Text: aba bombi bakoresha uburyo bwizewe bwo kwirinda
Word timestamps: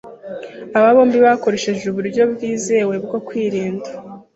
aba 0.77 0.95
bombi 0.95 1.17
bakoresha 1.25 1.67
uburyo 1.91 2.23
bwizewe 2.33 2.95
bwo 3.05 3.17
kwirinda 3.27 3.89